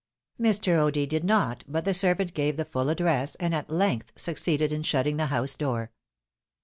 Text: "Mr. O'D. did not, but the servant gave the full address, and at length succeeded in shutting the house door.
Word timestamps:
"Mr. 0.41 0.77
O'D. 0.79 1.05
did 1.07 1.23
not, 1.23 1.63
but 1.67 1.85
the 1.85 1.93
servant 1.93 2.33
gave 2.33 2.57
the 2.57 2.65
full 2.65 2.89
address, 2.89 3.35
and 3.35 3.53
at 3.53 3.69
length 3.69 4.11
succeeded 4.15 4.73
in 4.73 4.81
shutting 4.81 5.17
the 5.17 5.27
house 5.27 5.53
door. 5.53 5.91